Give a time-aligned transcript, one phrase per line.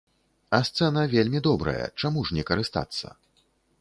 [0.57, 3.07] А сцэна вельмі добрая, чаму ж не карыстацца?!